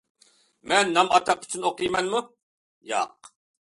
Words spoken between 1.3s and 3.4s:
ئۈچۈن ئوقۇيمەنمۇ؟ ياق!